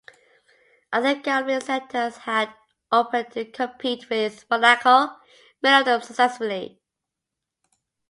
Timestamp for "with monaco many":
4.09-5.79